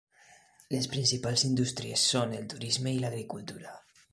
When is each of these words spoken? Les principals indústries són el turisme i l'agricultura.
Les 0.75 0.87
principals 0.93 1.45
indústries 1.49 2.07
són 2.15 2.35
el 2.39 2.51
turisme 2.55 2.95
i 2.99 3.03
l'agricultura. 3.05 3.77